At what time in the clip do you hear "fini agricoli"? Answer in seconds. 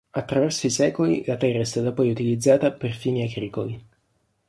2.95-3.85